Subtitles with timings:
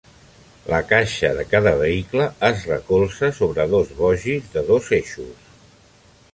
[0.69, 5.49] La caixa de cada vehicle es recolza sobre dos bogis de dos eixos.